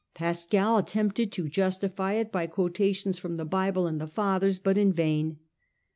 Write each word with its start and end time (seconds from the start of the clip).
Pascal 0.15 0.79
attempted 0.79 1.31
to 1.33 1.47
justify 1.47 2.13
it 2.13 2.31
by 2.31 2.47
quotations 2.47 3.19
from 3.19 3.35
the 3.35 3.45
Bible 3.45 3.85
and 3.85 4.01
the 4.01 4.07
Fathers, 4.07 4.57
but 4.57 4.75
in 4.75 4.91
vain. 4.91 5.37